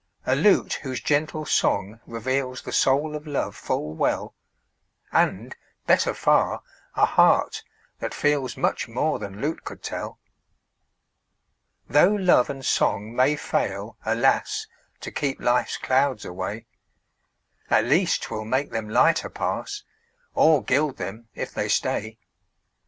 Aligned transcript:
A 0.25 0.35
lute 0.35 0.79
whose 0.81 0.99
gentle 0.99 1.45
song 1.45 1.99
reveals 2.07 2.63
The 2.63 2.71
soul 2.71 3.15
of 3.15 3.27
love 3.27 3.55
full 3.55 3.93
well; 3.93 4.33
And, 5.11 5.55
better 5.85 6.15
far, 6.15 6.63
a 6.95 7.05
heart 7.05 7.63
that 7.99 8.11
feels 8.11 8.57
Much 8.57 8.87
more 8.87 9.19
than 9.19 9.39
lute 9.39 9.63
could 9.63 9.83
tell. 9.83 10.17
Tho' 11.87 12.15
love 12.15 12.49
and 12.49 12.65
song 12.65 13.15
may 13.15 13.35
fail, 13.35 13.95
alas! 14.03 14.65
To 15.01 15.11
keep 15.11 15.39
life's 15.39 15.77
clouds 15.77 16.25
away, 16.25 16.65
At 17.69 17.85
least 17.85 18.23
'twill 18.23 18.43
make 18.45 18.71
them 18.71 18.89
lighter 18.89 19.29
pass, 19.29 19.83
Or 20.33 20.63
gild 20.63 20.97
them 20.97 21.27
if 21.35 21.53
they 21.53 21.69
stay. 21.69 22.17